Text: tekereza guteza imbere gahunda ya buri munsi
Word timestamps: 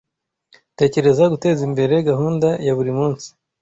tekereza 0.79 1.23
guteza 1.33 1.61
imbere 1.69 1.93
gahunda 2.09 2.47
ya 2.65 2.73
buri 2.77 2.91
munsi 2.99 3.27